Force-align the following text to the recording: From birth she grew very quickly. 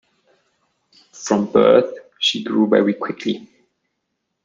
From 1.13 1.51
birth 1.51 1.95
she 2.17 2.43
grew 2.43 2.67
very 2.67 2.95
quickly. 2.95 3.47